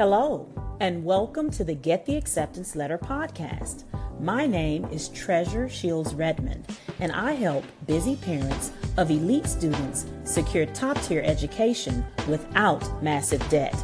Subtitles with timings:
[0.00, 0.48] Hello,
[0.80, 3.84] and welcome to the Get the Acceptance Letter podcast.
[4.18, 6.64] My name is Treasure Shields Redmond,
[7.00, 13.76] and I help busy parents of elite students secure top tier education without massive debt.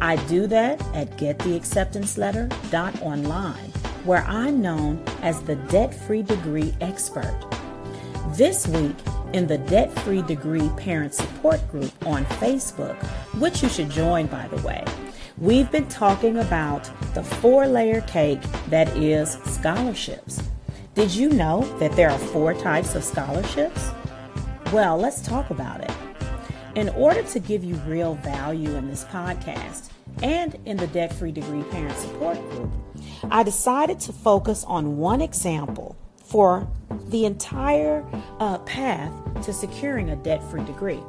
[0.00, 3.70] I do that at gettheacceptanceletter.online,
[4.02, 7.38] where I'm known as the debt free degree expert.
[8.30, 8.96] This week,
[9.34, 13.00] in the Debt Free Degree Parent Support Group on Facebook,
[13.38, 14.82] which you should join, by the way,
[15.38, 20.42] we've been talking about the four layer cake that is scholarships.
[20.94, 23.90] Did you know that there are four types of scholarships?
[24.72, 25.90] Well, let's talk about it.
[26.76, 29.90] In order to give you real value in this podcast
[30.22, 32.72] and in the Debt Free Degree Parent Support Group,
[33.30, 36.68] I decided to focus on one example for
[37.08, 38.04] the entire
[38.40, 39.12] uh, path
[39.44, 41.00] to securing a debt free degree.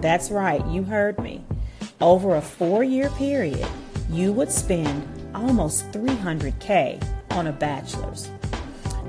[0.00, 1.44] That's right, you heard me.
[2.00, 3.66] Over a four year period,
[4.10, 8.30] you would spend almost 300K on a bachelor's.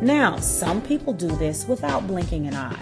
[0.01, 2.79] Now, some people do this without blinking an eye.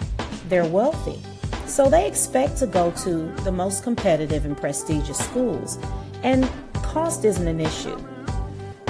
[0.48, 1.20] They're wealthy,
[1.66, 5.78] so they expect to go to the most competitive and prestigious schools,
[6.22, 7.98] and cost isn't an issue.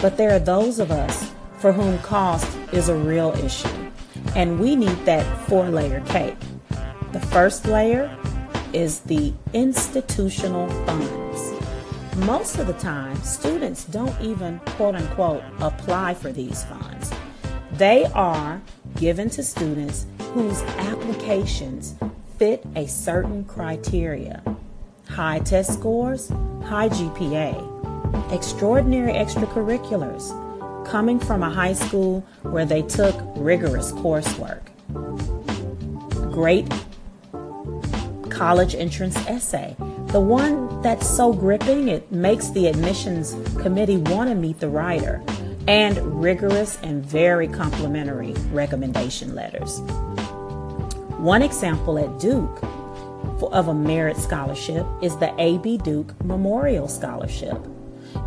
[0.06, 3.90] But there are those of us for whom cost is a real issue,
[4.36, 6.36] and we need that four layer cake.
[7.10, 8.16] The first layer
[8.72, 11.52] is the institutional funds.
[12.18, 17.10] Most of the time, students don't even quote unquote apply for these funds.
[17.72, 18.62] They are
[18.94, 21.97] given to students whose applications
[22.38, 24.41] fit a certain criteria
[25.08, 26.28] high test scores,
[26.64, 27.75] high GPA,
[28.32, 30.31] extraordinary extracurriculars,
[30.87, 34.62] coming from a high school where they took rigorous coursework,
[36.32, 36.70] great
[38.31, 39.75] college entrance essay,
[40.09, 45.22] the one that's so gripping it makes the admissions committee want to meet the writer,
[45.66, 49.81] and rigorous and very complimentary recommendation letters.
[51.19, 52.62] One example at Duke
[53.53, 55.78] of a merit scholarship is the A.B.
[55.78, 57.58] Duke Memorial Scholarship.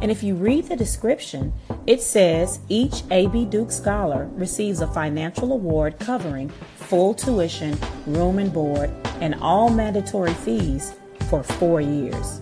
[0.01, 1.53] And if you read the description,
[1.85, 3.45] it says each A.B.
[3.45, 7.77] Duke scholar receives a financial award covering full tuition,
[8.07, 8.89] room and board,
[9.19, 10.93] and all mandatory fees
[11.29, 12.39] for four years.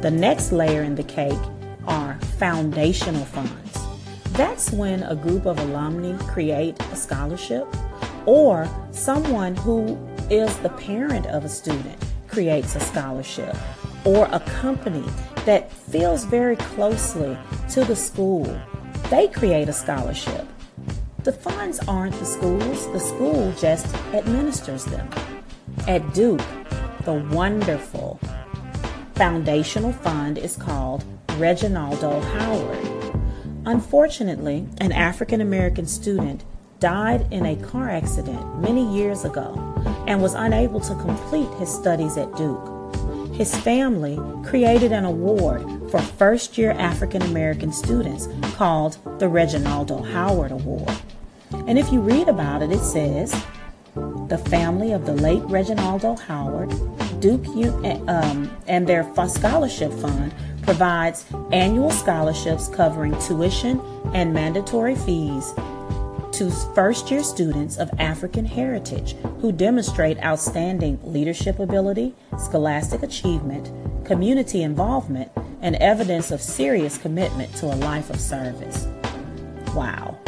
[0.00, 1.38] The next layer in the cake
[1.86, 3.78] are foundational funds.
[4.32, 7.66] That's when a group of alumni create a scholarship
[8.24, 9.98] or someone who
[10.30, 13.54] is the parent of a student creates a scholarship
[14.04, 15.04] or a company
[15.44, 17.36] that feels very closely
[17.70, 18.44] to the school,
[19.10, 20.46] they create a scholarship.
[21.24, 25.08] The funds aren't the school's, the school just administers them.
[25.86, 26.40] At Duke,
[27.04, 28.18] the wonderful
[29.14, 31.04] foundational fund is called
[31.38, 33.22] Reginaldo Howard.
[33.66, 36.44] Unfortunately, an African American student
[36.80, 39.54] died in a car accident many years ago
[40.08, 42.81] and was unable to complete his studies at Duke
[43.32, 50.52] his family created an award for first year African American students called the Reginaldo Howard
[50.52, 50.96] Award.
[51.66, 53.32] And if you read about it, it says
[53.94, 56.70] the family of the late Reginaldo Howard,
[57.20, 57.46] Duke
[58.08, 63.80] um, and their scholarship fund provides annual scholarships covering tuition
[64.14, 65.52] and mandatory fees
[66.32, 73.70] to first year students of African heritage who demonstrate outstanding leadership ability, scholastic achievement,
[74.06, 75.30] community involvement,
[75.60, 78.86] and evidence of serious commitment to a life of service.
[79.74, 80.18] Wow.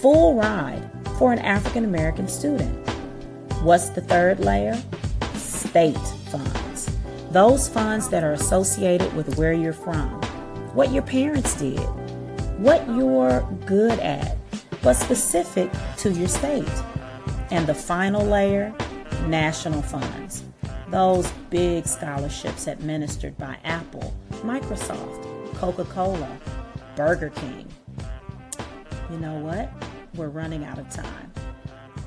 [0.00, 2.74] Full ride for an African American student.
[3.62, 4.80] What's the third layer?
[5.34, 5.98] State
[6.30, 6.96] funds.
[7.32, 10.22] Those funds that are associated with where you're from,
[10.74, 11.80] what your parents did,
[12.58, 14.36] what you're good at,
[14.82, 16.68] but specific to your state.
[17.50, 18.74] And the final layer,
[19.26, 20.42] national funds.
[20.88, 26.38] Those big scholarships administered by Apple, Microsoft, Coca Cola,
[26.94, 27.68] Burger King.
[29.10, 29.70] You know what?
[30.14, 31.32] We're running out of time.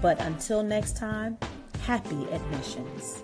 [0.01, 1.37] But until next time,
[1.83, 3.23] happy admissions.